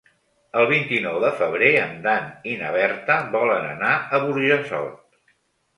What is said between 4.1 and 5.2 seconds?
a Burjassot.